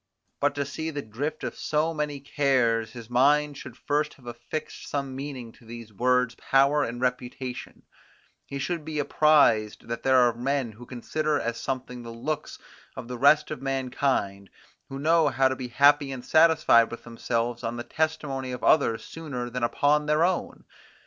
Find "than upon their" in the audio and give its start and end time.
19.51-20.23